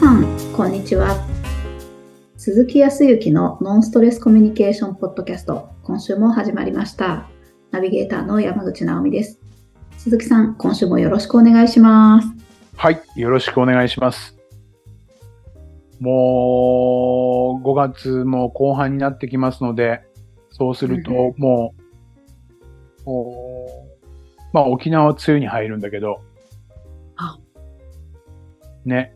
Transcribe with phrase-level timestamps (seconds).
[0.00, 0.24] さん、
[0.56, 1.14] こんにちは。
[2.38, 7.28] 鈴木康之のノンストレスコミュニケーションポッドキャスト、今週も始まりました。
[7.70, 9.38] ナビゲーターの山口直美です。
[9.98, 12.28] 鈴木さん、今週もよろしくお願いします。
[12.78, 14.38] はい、よろしくお願いします。
[15.98, 20.00] もう、5月も後半になってきますので、
[20.48, 21.74] そうすると、も
[23.04, 23.86] う、お
[24.54, 26.22] まあ沖縄は梅雨に入るんだけど、
[27.16, 27.38] あ
[28.86, 29.14] ね、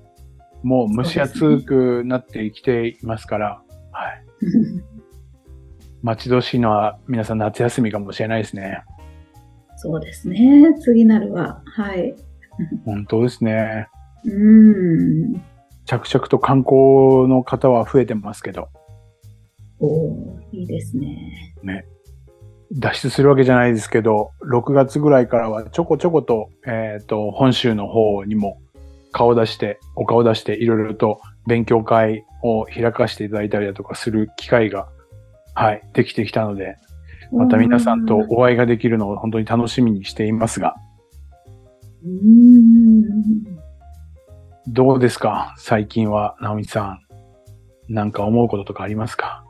[0.64, 4.24] もう蒸し暑くなってきていますから、はい。
[6.02, 8.82] 待ち遠しいのは皆さん夏休みかもしれないですね。
[9.76, 10.74] そうですね。
[10.80, 12.16] 次なるは、はい。
[12.86, 13.88] 本当ですね。
[14.24, 15.42] うーん。
[15.84, 18.68] 着々と観光の方は増えてますけど、
[19.80, 21.54] おーいいですね。
[21.62, 21.84] ね。
[22.72, 28.62] 脱出するわけじゃないですけど、6月ぐらいからはちょこちょこと、えっ、と、本州の方にも
[29.14, 34.88] 顔出して、お顔出していろいろと勉強会を開かせていただいたりだとかする機会が、
[35.54, 36.76] はい、できてきたので、
[37.32, 40.74] また皆さんとお会いができるのを本当に楽しみにしていますが。
[44.66, 45.54] どうですか？
[45.58, 47.00] 最近は、直美さん。
[47.88, 49.44] なんか思うこととかありますか？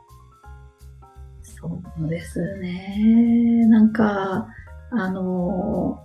[1.41, 3.65] そうですね。
[3.67, 4.47] なんか、
[4.91, 6.04] あの、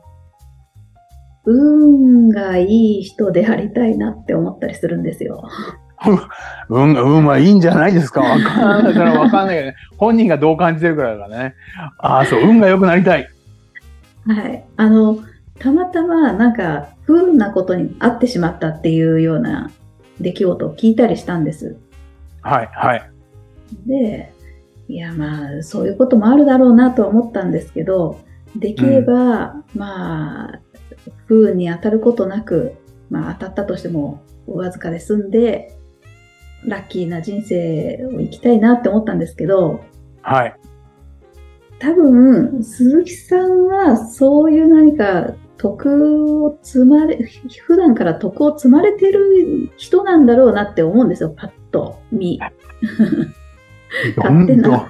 [1.45, 5.43] 運がいい人でありたいなって思ったりするんですよ。
[6.71, 8.21] 運が、運はいいんじゃないですか？
[8.21, 9.75] わかんないからわかんないけどね。
[9.99, 11.55] 本人がどう感じてるからだからね。
[11.99, 13.29] ああ、そう、運が良くなりたい。
[14.27, 14.65] はい。
[14.77, 15.19] あの、
[15.59, 19.71] たまたまなんか不運なことに遭ってしまったっていうような
[20.21, 21.77] 出来事を聞いたりしたんです。
[22.41, 23.11] はい、はい。
[23.87, 24.33] で、
[24.89, 28.19] いやまあそういうこともあるだろうなとは思ったんですけど、
[28.57, 30.61] できれば、まあ
[31.27, 32.75] 不運に当たることなく、
[33.11, 35.77] まあ当たったとしてもわずかで済んで、
[36.67, 39.81] ラッキーな人生を生きたいなって思ったんですけど、
[40.23, 40.55] はい。
[41.79, 47.19] 多分、鈴木さんはそういう何か徳を積まれ、
[47.67, 52.39] 普段から徳を積まれてる人なんだろうなって思うんですよ、パッと見。
[54.17, 54.87] どんど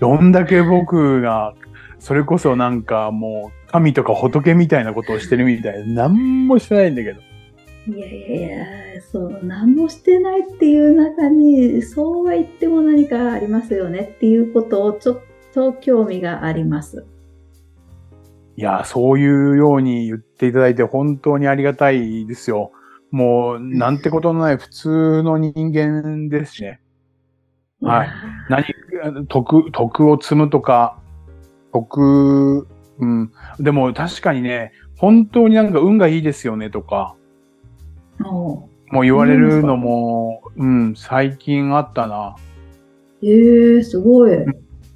[0.00, 1.54] どんだけ僕が、
[1.98, 7.20] それこそなんかもう、神とか仏みたいなことをしてるみたいで、なんもしてないんだけど。
[7.88, 15.20] いやいやいや、そう、何もしてないっていう中に、そうは言っても何かありますよねっていうことをちょっ
[15.52, 17.04] と興味があります。
[18.56, 22.70] いや、そういうように言っていただいて本当にありがたいですよ。
[23.10, 26.80] もう、なんてことのない普通の人間ですしね。
[27.82, 28.08] はい
[28.48, 30.96] 何、徳、徳を積むとか、
[31.72, 32.68] 徳、
[32.98, 33.32] うん。
[33.58, 37.16] でも確かにね、本当になんか運がいいですよねとか、
[38.18, 42.36] ももう言われるのも、うん、最近あったな。
[43.22, 44.36] うえー、すごい。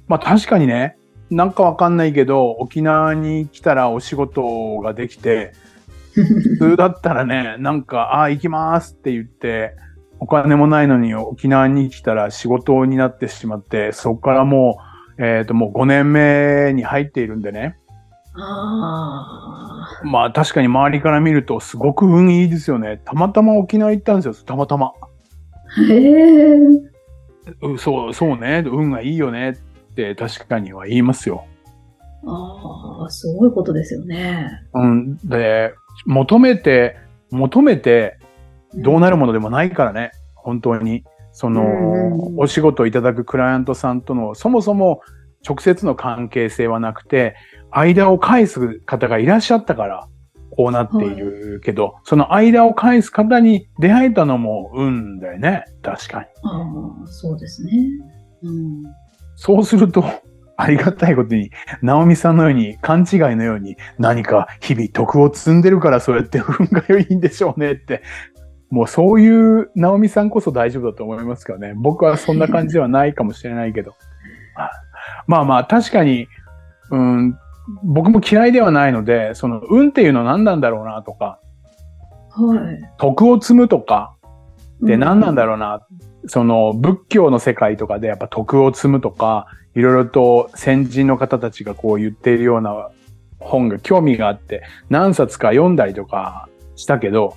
[0.07, 0.97] まあ確かにね、
[1.29, 5.53] なんかわかんないけど、沖縄に来たらお仕事ができて、
[6.13, 9.75] 普通だったらね、なんか、ああ、行きますって言って、
[10.19, 14.79] お金もないのに沖縄に来たら仕事になってしまって、そこからも
[15.17, 17.77] う、えっ、と、もう5年目に入っているんでね。
[18.41, 20.05] ああ。
[20.05, 23.01] まあ確かに周りから見るとすごく運いいですよね。
[23.03, 24.93] たまたま沖縄行ったんですよ、たまたま。
[25.89, 26.57] へえ。
[27.61, 29.55] うそう、そうね、運がいいよねっ
[29.95, 31.45] て確かには言いますよ。
[32.25, 34.49] ああ、すごいことですよね。
[34.73, 35.17] うん。
[35.17, 35.73] で、
[36.05, 36.97] 求めて、
[37.31, 38.19] 求めて
[38.75, 41.03] どうなるものでもないからね、本当に。
[41.31, 45.01] その、うんうんうんお仕事をいただくクライアントさんとの、そもそも
[45.47, 47.35] 直接の関係性はなくて、
[47.71, 50.07] 間を返す方がいらっしゃったから、
[50.51, 55.65] こうなっているけど、その間を返す方に出会えたのも運だよね。
[55.81, 56.25] 確かに。
[56.43, 56.61] あ
[57.03, 57.71] あ、そうですね。
[58.43, 58.83] うん。
[59.35, 60.03] そうすると、
[60.57, 61.51] ありがたいことに、
[61.81, 68.01] 直美さんのように、勘違いのように、何か日々徳を積んでるからそうやって運が良いんでしょうねって。
[68.69, 71.73] もうそういう直美さんこそ大丈夫だと思いますからね。
[71.75, 73.95] 僕はそんな感じではないかもしれないけど。
[75.17, 76.27] あまあまあ、確かに、
[76.91, 77.37] うん、
[77.83, 81.39] 僕も嫌いではないので、その運っていうのは何なんだろうなとか、
[82.31, 82.79] はい。
[82.97, 84.15] 徳を積むとか、
[84.81, 85.85] で、何なんだろろうな。
[86.27, 92.89] その仏教の世界とかでやっぱ徳を積むとか、いろいろと先人の方たちがこう言っているような
[93.39, 97.35] 本が興味があって、何冊か読んだりとかしたけど、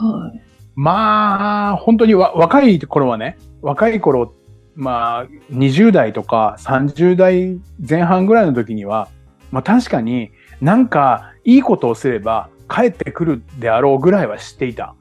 [0.00, 0.04] う。
[0.04, 0.42] はい。
[0.74, 4.34] まあ、本当にわ若い頃はね、若い頃、
[4.76, 9.08] まあ、20代とか30代前半ぐらいの時には、
[9.50, 10.30] まあ確かに
[10.60, 14.94] なんかいいことをすれば帰ってくるであろうぐらいは知っていた。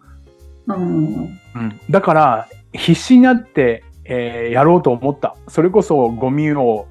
[0.68, 1.40] うん。
[1.56, 1.80] うん。
[1.90, 5.36] だから、必死になって、えーやろうと思った。
[5.48, 6.88] それこそゴミを、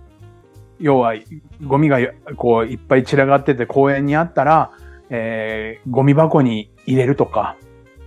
[0.81, 1.15] 要は、
[1.63, 1.99] ゴミが
[2.37, 4.73] こういっぱい散らがってて公園にあったら、
[5.11, 7.57] えーゴミ箱に入れるとか、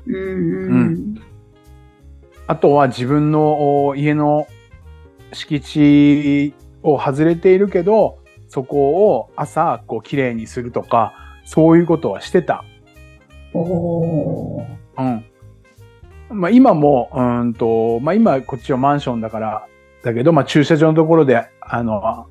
[0.06, 1.16] うんうん。
[2.48, 4.48] あとは自分のお家の
[5.34, 6.54] 敷地
[6.84, 11.14] を外れているけど、そこを朝、こう、綺麗にするとか、
[11.46, 12.64] そういうことはしてた。
[13.54, 14.66] おー。
[14.98, 15.26] うん。
[16.30, 19.68] まあ今も、うーんと、まあ今こっちはマンションだから、
[20.04, 22.28] だけど、まあ駐車場のところで、あの、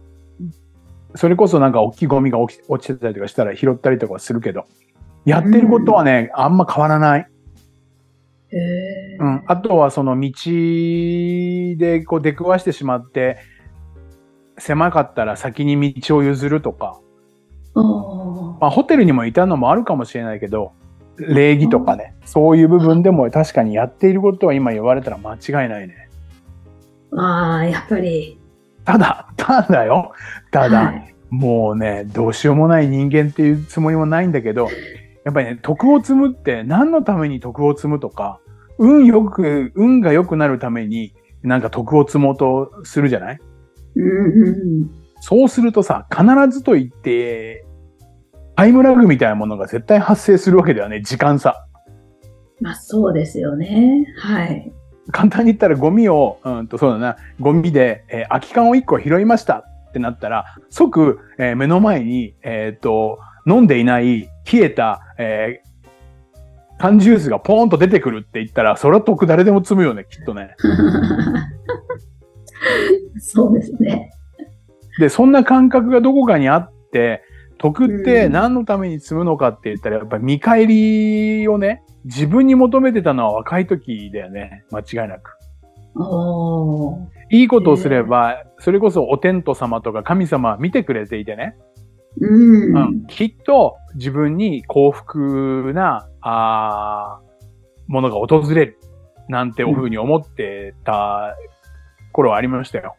[1.15, 4.67] それこそなんか大きいゴミが落ち落ちてたりとかしたら拾ったりとかするけど、
[5.25, 7.29] やってることはね、あんま変わらない。
[8.53, 9.43] うん。
[9.47, 10.33] あとはその道
[11.77, 13.39] でこう出くわしてしまって、
[14.59, 16.99] 狭かったら先に道を譲るとか、
[17.75, 20.73] まあホテルにもいたのもあるかもしれないけど、
[21.19, 26.09] 礼儀とかね、そういう部分でも確かにやっていることは今言われたら間違いないね。
[27.13, 28.39] あー、やっぱり。
[28.85, 30.13] ただ、ただよ。
[30.51, 34.69] ただ、はいもうね、どうしようもない人間っていうつもりもないんだけど、
[35.27, 38.39] やっぱりね、徳を積むって何のために徳を積むとか、
[38.79, 43.39] 運よく、運が良くなるために、なんか徳を積もうとするじゃない？
[45.21, 46.25] そうするとさ、必
[46.57, 47.67] ずと言って、
[48.55, 51.67] タイムラグみたいなものが絶対発生するわけだよね、時間差。
[52.61, 54.07] まあそうですよね。
[54.21, 54.73] はい。
[55.11, 65.67] 簡単に言ったらゴミを、うんと、そうだな、ゴミで、えー空き缶を1個拾いましたってなったら、即、えー目の前に、えっ、と、飲んでいない、冷えた、えー
[66.79, 70.55] 缶ジュースがポーンと出てくるって言ったら、それは得誰でも積むよね、きっとね。
[73.19, 74.11] そうですね。
[74.99, 77.23] で、そんな感覚がどこかにあって、
[77.59, 84.65] 得って何のために積むのかって言ったら、やっぱり見返りをね、自分に求めてたのは若い時だよね。
[84.71, 85.39] 間違いなく。
[87.31, 91.57] いいことをすれば、それこそお天道様とか神様は見てくれていてね。
[92.21, 92.77] うん。
[92.77, 97.27] うん、きっと自分に幸福な、あー
[97.89, 98.79] ものが訪れる。
[99.29, 101.37] なんておふうに思ってた
[102.13, 102.97] 頃はありましたよ。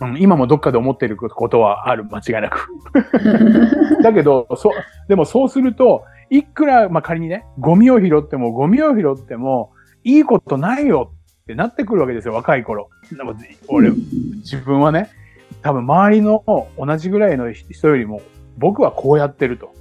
[0.00, 2.68] うん、今もどっかで思っていることはある、間違いなく。
[4.02, 4.72] だけど、そう、
[5.08, 9.72] でもそうすると、いくら、まあ、仮にね、ゴミを拾っても、ゴミを拾っても、
[10.04, 11.12] いいことないよ
[11.42, 12.90] ってなってくるわけですよ、若い頃。
[13.10, 13.34] でも
[13.68, 15.10] 俺、自分はね、
[15.62, 16.44] 多分周りの
[16.78, 18.22] 同じぐらいの人よりも、
[18.56, 19.72] 僕はこうやってると。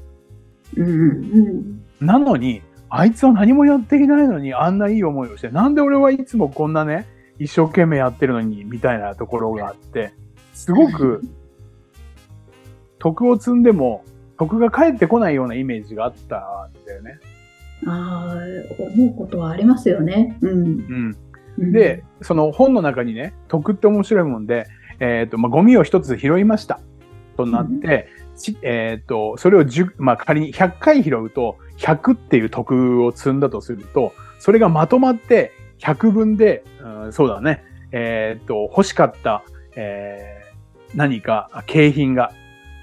[0.75, 7.07] うんうんなのに、あいつは何もやっていないのに、あんないい思いをして、なんで俺はいつもこんなね、
[7.39, 10.13] 一生懸命やってるのに、みたいなところがあって、
[10.53, 11.21] すごく、
[12.99, 14.03] 徳を積んでも、
[14.37, 17.19] 徳が返ってこないようなイメージがあったんだよね。
[17.85, 20.37] ああ、思うことはありますよね。
[20.41, 20.49] うん。
[20.49, 21.17] うん。
[21.57, 24.67] うんで、、その本の中にね、徳って面白いもんで、
[24.99, 26.79] えっ、と、まあ、ゴミを一つ拾いました。
[27.35, 39.43] となって、しえっ、と、それを10、まあ、仮に100回拾うと、100っていう徳を積んだとすると、それがまとまって100分で、うん、そうだね、えっ、と、欲しかった、
[39.75, 40.37] えー
[40.95, 42.31] 何か景品が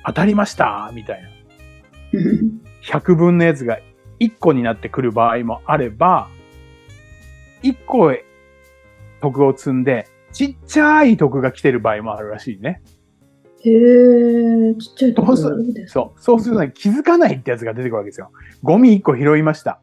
[0.07, 1.29] 当たりましたみたいな。
[2.83, 3.79] 100分のやつが
[4.21, 6.29] 1個になってくる場合もあれば、
[7.63, 8.13] 1個
[9.21, 12.83] 徳を積んで、ちっちゃい徳が来てる場合もあるらしいね。
[13.61, 15.93] へえ、ちっちゃいとこどうろです。
[15.93, 16.21] そう。
[16.21, 18.31] そうするとね、気づかないってやつが出てくるわけですよ。
[18.63, 19.81] ゴミ1個拾いました。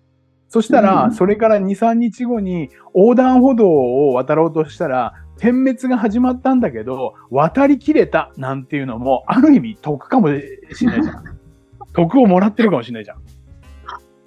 [0.49, 11.23] そしたら、うんそれから2、3日後に横断歩道を渡ろうとしたら、点滅が始まったんだけど、渡りきれたなんていうのも、ある意味得かもしれないじゃん。
[11.95, 13.17] 得をもらってるかもしれないじゃん。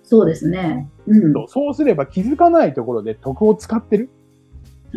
[0.03, 0.89] そうですね。
[1.07, 1.33] うん。
[1.35, 4.09] そうそうすれば気づかないところで得を使ってる。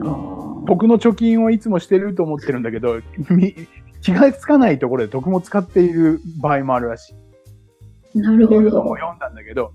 [0.01, 2.99] あー得の貯金をいつもしてると思ってるんだけど、
[3.29, 3.55] み
[4.01, 7.15] 気がつかないところで得も使っている場合もあるらし
[8.13, 8.19] い。
[8.19, 8.69] なるほど。
[8.71, 9.73] 読んだんだけど、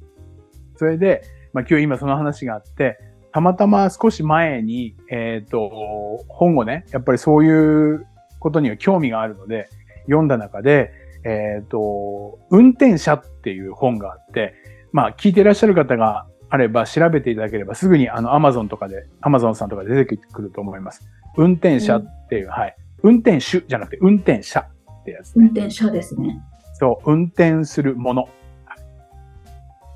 [0.77, 2.99] それで、まあ今日今その話があって、
[3.33, 8.07] たまたま少し前に、えっ、と、本をね、やっぱりそういう
[8.39, 9.69] ことには興味があるので、
[10.07, 10.93] 読んだ中で、
[11.25, 14.55] えっ、と、運転者っていう本があって、
[14.93, 21.01] まあ聞いていらっしゃる方があれば調べていただければすぐにあの Amazon とかで、Amazon さんとかで出てくると思います。
[21.39, 22.77] 運転者っていう、はい。
[23.03, 25.47] 運転手じゃなくて運転者ってやつね。
[25.47, 26.43] 運転者ですね。
[26.75, 28.29] そう、運転するもの。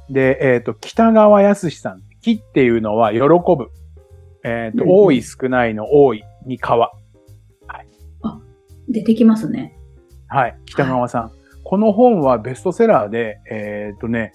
[0.08, 2.00] で、えっ、と、北川康さん。
[2.22, 3.70] 木っていうのは喜ぶ。
[4.42, 6.90] えっ、と、うんうん多い少ないの多いに川。
[8.88, 9.76] 出てきますね。
[10.28, 10.56] はい。
[10.64, 11.32] 北川さん。
[11.64, 14.32] この本はベストセラーで、えっ、とね、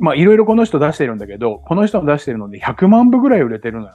[0.00, 3.94] まあいろいろこの人出してるんだけど、この人の出してるので100万部ぐらい売れてるのよ。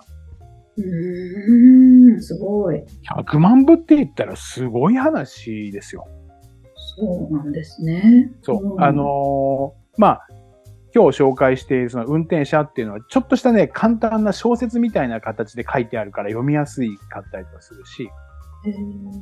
[0.77, 2.83] うーん、すごい。
[3.15, 6.07] 100万部って言ったらすごい話ですよ。
[6.97, 8.31] そうなんですね。
[8.41, 8.75] そう。
[8.79, 10.27] んあのーまあ、
[10.93, 18.09] 今日紹介しているその運転者っていうのは、ちょっとしたね、簡単な小説みたいな形で書いてあるから読みやすいかったりとかするし、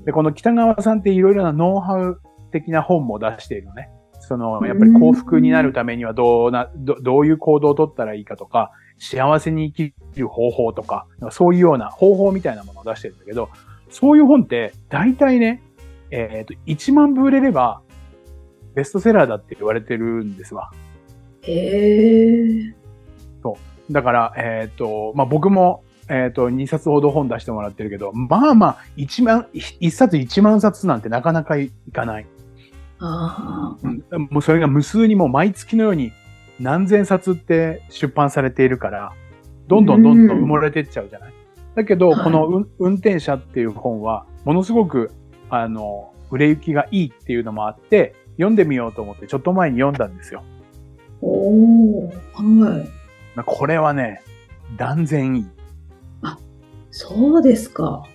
[0.05, 2.21] で、この北川さんっていろいろなノウハウ
[2.51, 3.89] 的な本も出しているのね。
[4.27, 13.49] その、やっぱり幸福になるためにはどうな、どどういう行動をとったらいいかとか、幸せに生きる方法とか、そういうような方法みたいなものを出してるんだけど、
[13.89, 15.61] そういう本って、大体ね、
[16.11, 17.81] えっ、と、1万部売れれば、
[18.75, 20.71] ベストセラーだって言われてるんですわ。
[21.41, 22.83] へえ。
[23.91, 32.25] だから、えっ、と、まあ、僕も、えっ、と、2冊ほど本出してもらってるけど、まあまあ、1万、1冊1万冊なんてなかなかいかない。
[33.05, 33.77] ああ。
[33.83, 36.11] うんもうそれが無数にもう毎月のように
[36.59, 39.13] 何千冊って出版されているから、
[39.67, 41.33] どんどんどんどん埋もれてっちゃうじゃない？
[41.75, 45.11] だけど、はいこの運運転者っていう本は、ものすごく、
[45.49, 50.43] あの、売れ行きがいいっていうのもあって、読んでみようと思ってちょっと前に読んだんですよ。
[51.21, 52.07] おお。
[52.07, 52.89] はい。
[53.35, 54.21] まあこれはね、
[54.77, 55.45] 断然いい。
[56.95, 57.83] そうですか。
[57.83, 58.07] はい。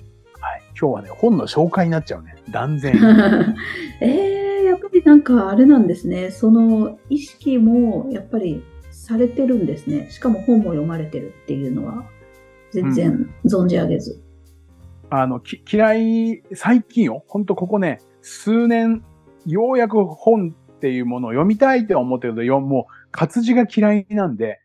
[0.80, 2.36] 今日はね、本の紹介になっちゃうね。
[2.50, 3.00] 断然いい。
[4.00, 6.30] ええやっぱりなんかあれなんですね。
[6.30, 10.10] その意識もやっぱりされてるんですね。
[10.10, 12.04] しかも本も読まれてるっていうのは
[12.70, 14.22] 全然存じ上げず。
[15.10, 17.24] あの、き嫌い、最近よ。
[17.26, 19.02] ほんとここね、数年、
[19.46, 24.60] ようやく本っていうものを読みたいって思ってるけど、よもう活字が嫌いなんで、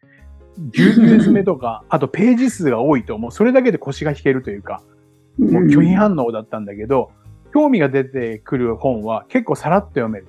[0.58, 4.84] ぎゅうぎゅう詰めとか、 あとページ数が多いと、もうそれだけで腰が引けるというか、
[5.40, 7.12] もう拒否反応だったんだけど、
[7.54, 10.28] 興味が出てくる本は結構さらっと読める。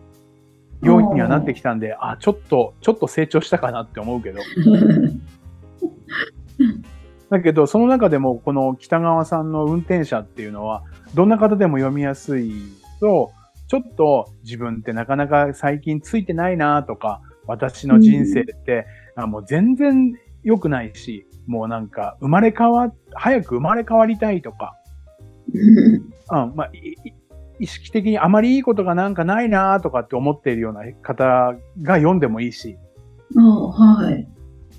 [0.82, 4.40] ようにはなってきたんで、あ、ちょっと、ちょっと成長したかなって思うけど。
[7.30, 12.52] だけど、その中でも、この北川さんの運転者っていうのは、どんな方でも読みやすい
[13.00, 13.32] と、
[13.66, 20.12] ちょっと自分ってなかなか最近ついてないなとか、私の人生って、あもう全然
[20.42, 24.74] 良くないし、もうなんか生まれ変わ、早く生まれ変わりたいとか、
[25.52, 26.70] うん、まあ、
[27.64, 32.76] 意識的にあまりいいことがなんかないなとかって思っているような方が読んでもいいし、
[33.36, 34.28] あはい。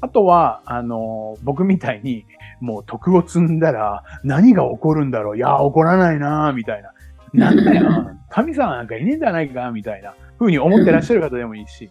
[0.01, 2.25] あとは、あの、僕みたいに、
[2.61, 5.37] もう徳を積んだら何が起こるんだろう。
[5.37, 6.93] いや、起こらないなみたいな。
[7.33, 11.89] なんだよ、 神様なんかいねえんじゃないかみたいな風に思ってらっしゃる方でもいいし、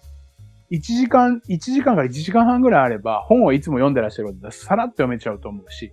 [0.71, 5.93] 1時間、1時間から1時間半ぐらいあれば、本をいつも読んでらっしゃる方ださらっと読めちゃうと思うし、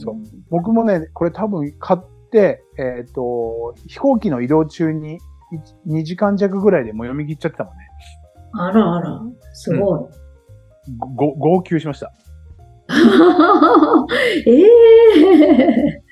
[0.00, 0.16] そう。
[0.50, 5.18] 僕もね、これ多分買って、えっ、と、飛行機の移動中に
[5.86, 7.88] 2時間弱ぐらいでもう読み切っちゃってたもんね。
[8.52, 9.20] あらあら、
[9.52, 10.00] すごい。
[11.16, 12.12] ご、号泣しました。
[14.46, 16.02] ええ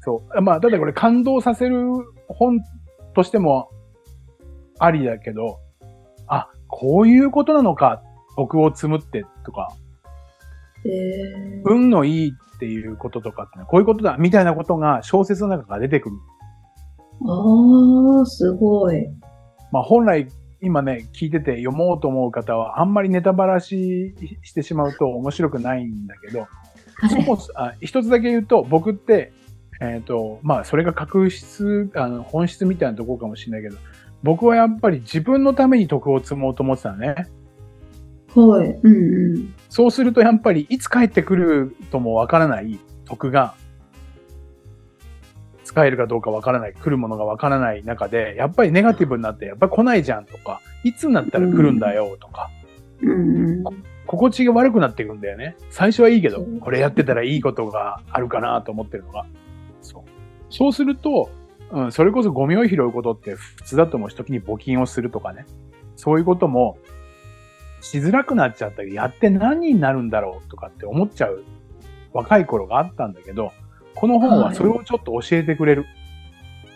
[0.00, 0.42] そう。
[0.42, 1.82] まあ、ただこれ感動させる
[2.28, 2.60] 本
[3.14, 3.70] としても
[4.78, 5.60] ありだけど、
[6.26, 8.02] あ、こういうことなのか、
[8.36, 9.68] 僕を積むってとか、
[10.86, 12.32] ええ運のいい
[12.64, 16.16] っていうこととかってのはこういうことだ、みたいなことが小説の中から出てくる。
[17.26, 19.06] ああ、すごい。
[19.70, 20.28] まあ本来
[20.62, 26.46] 今ね、聞いてて読もうと思う方はあんまりネタバラししてしまうと面白くないんだけど、
[27.10, 29.32] そもそあ一つだけ言うと、僕って、
[29.82, 33.76] えっ、と、まあそれが確質、あの本質みたいなところかもしれないけど、
[34.22, 37.28] 僕はやっぱり自分のために徳を積もうと思ってたのね。
[38.34, 38.68] はい。
[38.82, 39.54] うんうん。
[39.68, 43.54] そうするとやっぱりいつ帰ってくるともわからない徳が
[45.64, 52.50] 使えるかどうかわからない、来るものがわからない中で、やっぱりネガティブになって、やっぱり来ないじゃんとか、いつになったら来るんだよとか、
[53.02, 53.84] うんうん。
[54.06, 55.56] 心地が悪くなっていくんだよね。
[55.70, 59.26] 最初はいいけどこれやってたらいいことがあるかなと思ってるのが。
[59.80, 60.02] そう。
[60.50, 61.30] そうすると、
[61.70, 65.46] うん、それこそゴミを拾うことって普通だと思うし、時に募金をするとかね。
[65.96, 66.78] そういうことも
[67.84, 71.44] しづらくなっちゃったり、やって何になるんだろうとかって思っちゃう
[72.14, 73.52] 若い頃があったんだけど、
[73.94, 75.84] この本はそれをちょっと教えてくれる。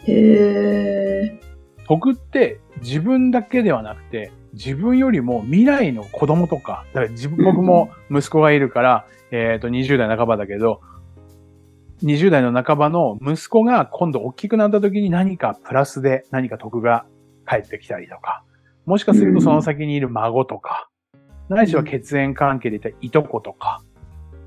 [0.06, 1.40] へえ。
[1.86, 10.82] 徳って自分だけではなくて、自分よりも未来の子供とか、だから自分、僕も息子がいるから、えっ、と、20代半ばだけど、
[12.02, 17.06] 20代の半ばの息子が今度大きくなった時に何かプラスで何か得が
[17.46, 18.44] 返ってきたりとか、
[18.84, 20.88] もしかするとその先にいる孫とか、
[21.56, 23.82] ないしは血縁関係で言ったいとことか、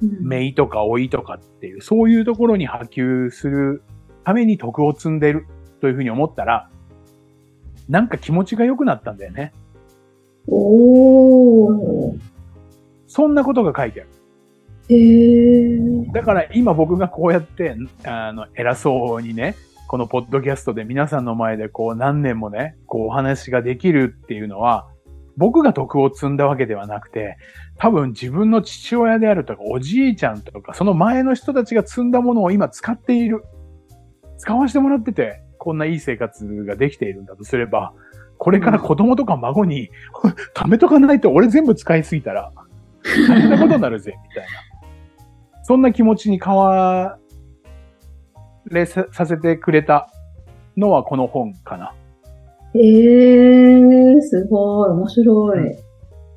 [0.01, 3.83] 姪とか老いとかっていう、そういうところに波及する
[4.23, 5.45] ために徳を積んでる
[5.79, 6.69] というふうに思ったら、
[7.89, 9.53] なんか気持ちが良くなったんだよね。
[10.47, 12.19] おー。
[13.07, 14.09] そんなことが書いてある。
[14.89, 16.13] へー。
[16.13, 19.55] だから今僕がこうやって、あの、偉そうにね、
[19.87, 24.87] このポッドキャストで皆さんの前でこう何年もね、こうお話ができるっていうのは、
[25.37, 27.37] 僕が徳を積んだわけではなくて、
[27.77, 33.43] 多分自分の父親であるとか、おじいちゃんとか、その前の人たちが積んだものを今使っている。
[34.37, 37.93] 使わせてもらってて、こんないい生活ができているんだとすれば、
[38.37, 39.89] これから子供とか孫に、
[40.55, 42.51] 貯めとかないと俺全部使いすぎたら、
[43.29, 44.49] 大変なことになるぜ、みたいな。
[45.63, 47.19] そんな気持ちに変わ
[48.65, 50.09] れさせてくれた
[50.75, 51.93] のはこの本かな。
[52.73, 55.91] へー、すごい、面白い。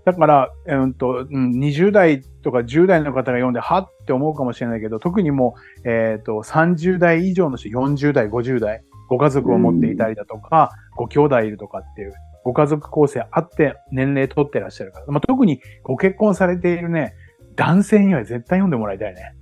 [0.05, 12.13] だから、うんと、うん、20代とか10代の方が読んで、はって思うかもしれないけど、特にもう、えっ、と、30代以上の人、40代、50代、ご家族を持っていたりだとか、ご兄弟いるとかっていう、
[12.45, 17.15] ご家族構成あって年齢取ってらっしゃるから、まあ、特にご結婚されているね、
[17.57, 19.33] 男性には絶対読んでもらいたいね。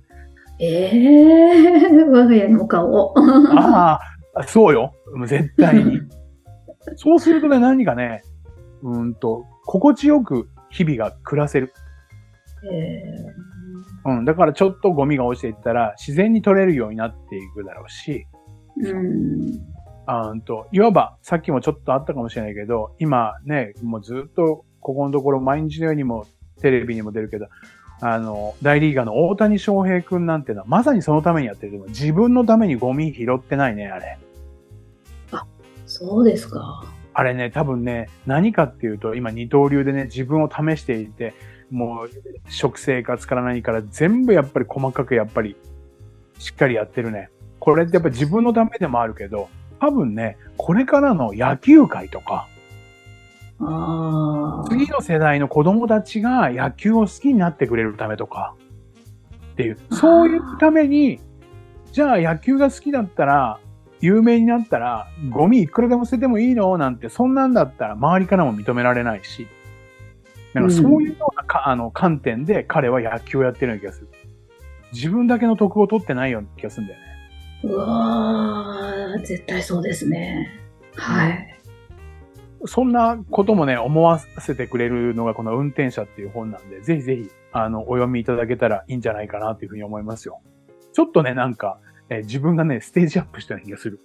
[0.59, 3.13] えー、我が家のお顔。
[3.57, 3.99] あ
[4.35, 4.93] あ、そうよ。
[5.25, 5.99] 絶対に。
[6.95, 8.23] そうするとね、何かね、
[8.81, 11.73] うーんと、心地よく日々が暮らせる。
[12.71, 13.53] え
[14.05, 14.25] うん。
[14.25, 20.37] だからちょっとゴミが落ちていったら、自然に取れるようになっていくだろうし、ー、うん。
[20.37, 26.25] んと、いわば、さっきもちょっとあったかもしれないけど、今ね、もうずっと、ここのところ毎日のようにも、
[26.61, 27.47] テレビにも出るけど、
[28.01, 31.81] あの、大リーガーの大谷翔平くんなんてのは、まさにそのためにやってる。
[31.87, 34.17] 自分のためにゴミ拾ってないね、あれ。
[35.93, 36.83] そうですか。
[37.13, 41.35] あれね、多分ね、何かっていうと、今二刀流でね、自分を試していて、
[41.69, 45.55] もう、食生活から何から全部やっぱり細かくやっぱり、
[46.39, 47.29] しっかりやってるね。
[47.59, 52.47] これってやっぱ自分のためでもあるけど、多分ね、これからの野球界とか。
[54.67, 58.55] 次の世代の子供たちが野球を好きになってくれるためとか、
[59.51, 61.19] っていう、そういうために、
[61.91, 63.59] じゃあ野球が好きだったら、
[64.03, 66.77] 有名になったら、ゴミいくらでも捨ててもいいの？
[66.77, 69.47] なんて、そんなんだったら周りからも認められないし、
[70.53, 74.09] なんかそういうようなか、あの観点で彼は野球をやってるような気がする。
[74.91, 77.05] 自分だけの得を取ってないような気がするんだよね。
[77.63, 80.49] うわー絶対そうですね。
[80.97, 81.59] はい。
[82.65, 90.41] そんなこともね、思わせてくれるのがこの運転者っていう本なんで、ぜひぜひ、あの、お読みいただけたらいいんじゃないかなというふうに思いますよ。
[90.91, 93.99] ちょっとね、なんか、えー自分がね、ステージアップしたような気がする。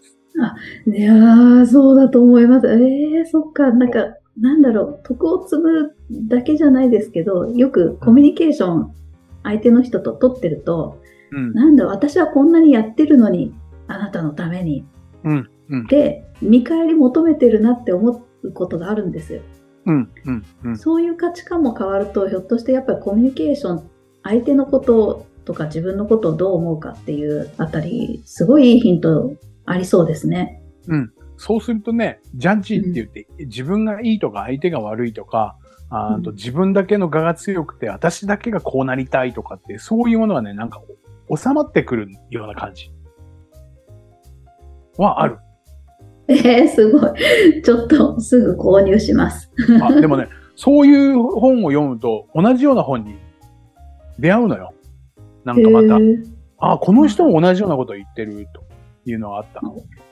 [0.87, 2.69] いやー、そうだと思います。
[2.69, 5.97] えー、そっか、なんか、なんだろう、徳を積む
[6.29, 8.95] だけじゃないですけど、よくコミュニケーション、
[9.43, 11.01] 相手の人と取ってると、
[11.33, 11.53] うん。
[11.53, 13.53] なんだ、私はこんなにやってるのに、
[13.89, 14.85] あなたのために。
[15.25, 15.51] うん。
[15.71, 15.87] うん。
[15.87, 19.43] で、見返り求めてるなって思うことがあるんですよ。
[19.87, 20.11] うん。
[20.25, 20.45] うん。
[20.65, 20.79] うん。
[20.79, 23.91] そういう価値観も変わると、ひょっとしてやっぱりコミュニケーション、
[24.23, 29.33] 相手のこととか自分のことをどう思うかっていうあたり、すごいいいヒント
[29.65, 30.63] ありそうですね。
[31.39, 35.57] そうするとね、ジャッジって言って、自分がいいとか相手が悪いとか、
[35.89, 40.83] あーとうん自分だけの我が強くて、私だけがこうなりたいとかって、そういうものはね、なんか
[41.35, 42.93] 収まってくるような感じ
[44.99, 45.39] はある。
[46.29, 47.63] えー、すごい。
[47.63, 49.51] ちょっとすぐ購入します。
[49.81, 53.17] あでもね、そういう本を読むと、同じような本に
[54.19, 54.75] 出会うのよ。
[55.45, 56.25] なんかまたへ、ー。
[56.59, 58.65] あ、この人も同じようなことを言ってると
[59.05, 59.61] いうのがあった。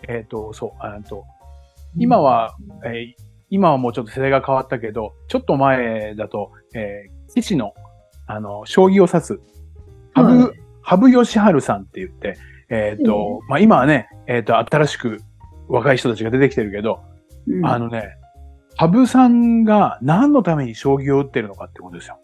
[0.09, 1.25] えっ、と、そう、あと、
[1.97, 7.75] 今、は、えー今はもうちょっと世代が変わったけど、ちょっと前だと、えー、騎士の、
[8.27, 9.41] あの、将棋を指す、
[10.15, 15.19] 羽生、はい羽生善治さんって言って、えっ、と、まあ、今はね、えっ、と、新しく
[15.69, 17.01] 若い人たちが出てきてるけど、
[17.49, 17.67] うん。
[17.67, 18.17] あのね、
[18.77, 22.19] 羽生さんが何のために将棋を打ってるのかってことですよ。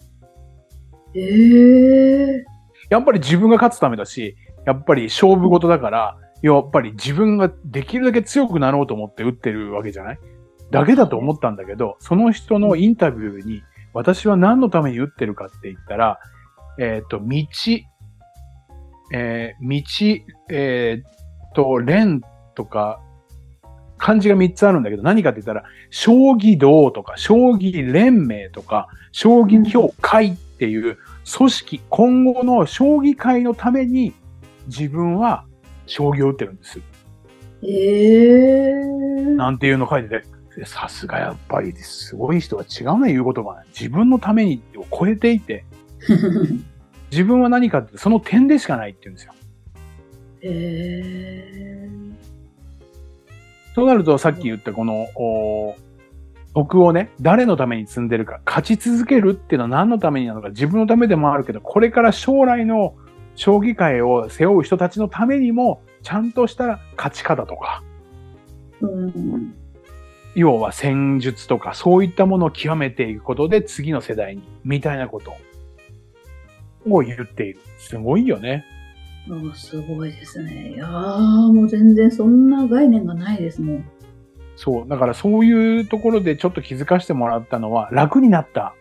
[1.15, 2.45] えー、
[2.93, 10.19] やっぱり自分が勝つためだし、やっぱり勝負事だから、やっぱり自分ができるだけ強くなろうと思って打ってるわけじゃない？
[10.71, 13.63] だけだと思ったんだけど、その人のインタビューに、
[13.95, 16.19] 私は何のために打ってるかって言ったら、
[16.79, 17.47] えっ、と、道、
[19.15, 22.21] えー道、えーと、連
[22.55, 23.01] とか、
[23.97, 34.13] 漢字が3つあるんだけど、何かって言ったら、将棋道とか、将棋連盟とか、将棋協会っていう組織、今後の将棋界のために、
[34.67, 35.45] 自分は
[35.87, 36.81] 将棋を打ってるんです。
[37.63, 40.09] えー、なんていうの書いて
[40.55, 43.63] て、さすがやっぱりすごい人は違うね、言うことが。
[43.79, 45.65] 自分のためにを超えていて、
[47.11, 49.33] 自分は何かってその点でしかないって言うんですよ。
[50.43, 51.89] え
[53.75, 55.77] そうなると、さっき言ったこの、お
[56.55, 62.95] 徳をね、誰のために積んでるか、勝ち続けるっていうのは何のためになのか、自分のためでもあるけど、これから将来の
[63.35, 67.83] 将棋界を背負う人たちのためにも、ちゃんとした勝ち方とか、
[68.81, 69.55] うん。
[70.35, 75.35] 要は戦術とか、そういったものを極めていくことで次の世代に、みたいなこと
[76.89, 77.61] を言っている。
[77.79, 78.65] すごいよね。
[79.31, 80.73] あすごいですね。
[80.75, 83.85] いやー、もう全然そんな概念がないですもん。
[84.63, 84.89] そう。
[84.89, 88.75] だからそういうところでちょっと気づかせてもらったのは楽になった。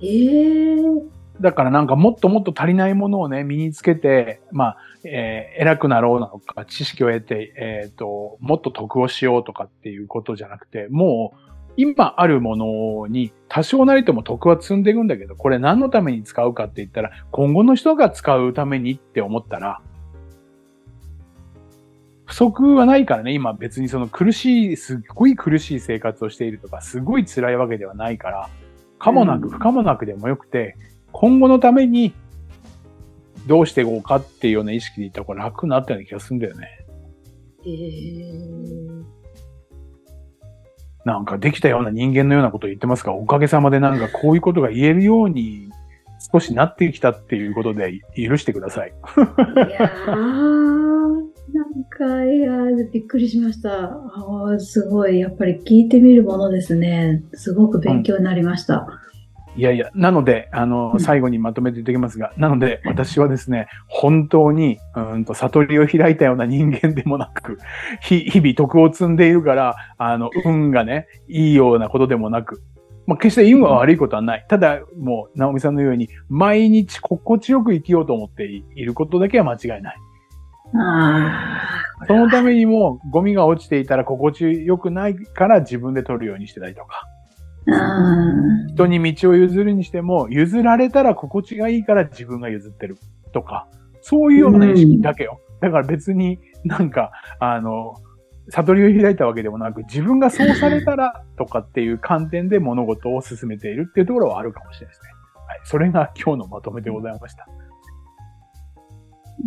[0.00, 1.02] ええー。
[1.42, 19.82] だからなんかもっともっと足りないものをね、身につけて、まあ、えー偉くなろうなのか、知識を得て、えっ、と、もっと得をしようとかっていうことじゃなくて、もう、今あるものに多少なりとも得は積んでいくんだけど、これ何のために使うかって言ったら、今後の人が使うためにって思ったら、
[22.24, 28.48] 不足はないからね、今別にその苦しい、すっごい苦しい生活をしているとか、すごい辛いわけではないから、
[28.98, 30.76] かもなくうん不可もなくでもよくて、
[31.12, 32.14] 今後のために
[33.46, 36.86] どうしていこうかっていうような意識でいったらこれ楽になったような気がするんだよね。
[37.66, 39.04] えー。
[41.04, 45.68] なんかできたような人間のようなことを言ってますが、おかげさまでなんかこういうことが言えるように
[46.32, 48.88] 少しなってきたっていうことで許してください。
[48.88, 48.92] い
[49.70, 53.84] やー、なんか、いやー、びっくりしました。
[53.84, 57.22] あーすごい、やっぱり聞いてみるものですね。
[57.34, 58.86] すごく勉強になりました。
[59.56, 67.58] いやいや、なので、あのう、ん最後にまとめていただきますが、なので、私はですね、本当に、うーんと、悟りを開いたような人間でもなく、
[68.00, 72.62] ひ日々徳を積んでいるから、あの、運がね、いいようなことでもなく、
[73.06, 74.46] まあ、決して運は悪いことはない。
[74.48, 79.96] ただ、もう、直美さんのように、毎日心地よく生きようと思っていることだけは間違いない。
[82.06, 87.06] そのためにも、ゴミが落ちていたら心地よくないから自分で取るようにしてたりとか、
[87.72, 92.98] あ人に道を譲るにしても、譲られたら心地がいいから自分が譲ってる
[93.32, 93.68] とか、
[94.02, 95.40] そういうような意識だけよ。
[95.60, 97.10] だから別になんか、
[97.40, 97.94] あの、
[98.50, 105.10] 悟りを開いたわけでもなく、自分がそうされたらとかっていう観点で物事を進めているっていうところはあるかもしれないですね。
[105.46, 105.60] はい。
[105.64, 107.46] それが今日のまとめでございました。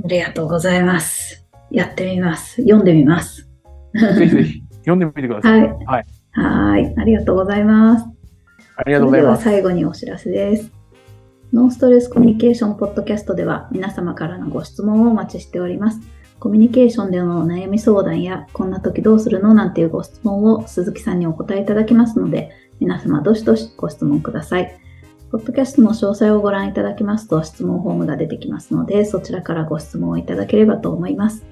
[0.03, 1.45] ありがとうございます。
[1.71, 2.61] やってみます。
[2.61, 3.49] 読んでみます。
[3.93, 5.61] ぜひぜひ読んでみてください。
[5.61, 5.85] はい。
[5.85, 6.05] はい。
[6.31, 6.93] はい。
[6.97, 8.05] ありがとうございます。
[8.75, 9.43] ありがとうございます。
[9.43, 10.71] 最後にお知らせです。
[11.51, 15.99] ノンストレスコミュニケーションポッドキャストでは皆様からのご質問をお待ちしております。
[16.39, 24.79] コミュニケーションでのお悩み相談や、こんな時どうするのなんていうご質問を鈴木さんにお答えいただきますので、皆様どしどしご質問ください。
[25.31, 31.45] ポッドキャストの詳細をご覧いただきますと質問フォームが出てきますので、そちらからご質問をいただければと思います。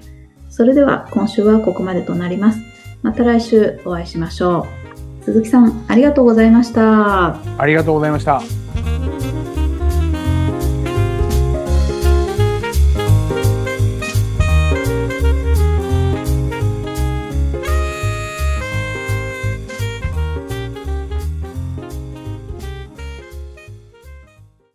[0.50, 2.62] それでは今週はここまでとなります。
[3.02, 4.66] また来週お会いしましょ
[5.22, 5.24] う。
[5.26, 7.36] 鈴木さん、ありがとうございました。
[7.58, 8.42] ありがとうございました。